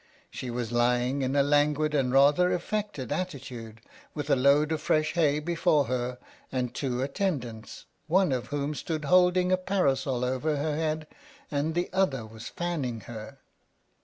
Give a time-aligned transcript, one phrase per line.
[0.31, 3.81] She was lying in a languid and rather affected attitude,
[4.15, 6.17] with a load of fresh hay before her,
[6.51, 11.05] and two attendants, one of whom stood holding a parasol over her head,
[11.51, 13.37] and the other was fanning her.